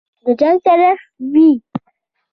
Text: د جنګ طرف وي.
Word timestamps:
د 0.23 0.25
جنګ 0.39 0.57
طرف 0.65 0.99
وي. 1.31 1.49